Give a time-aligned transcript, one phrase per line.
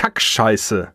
[0.00, 0.94] Kackscheiße.